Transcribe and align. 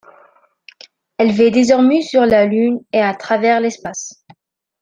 Elle 1.19 1.31
vit 1.31 1.51
désormais 1.51 2.01
sur 2.01 2.25
la 2.25 2.47
Lune 2.47 2.79
et 2.91 3.01
à 3.01 3.13
travers 3.13 3.59
l'espace. 3.61 4.25